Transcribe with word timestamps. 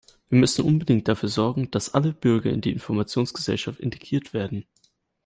Wir 0.29 0.39
müssen 0.39 0.65
unbedingt 0.65 1.07
dafür 1.07 1.29
sorgen, 1.29 1.69
dass 1.69 1.93
alle 1.93 2.11
Bürger 2.11 2.49
in 2.49 2.61
die 2.61 2.71
Informationsgesellschaft 2.71 3.79
integriert 3.79 4.33
werden. 4.33 4.65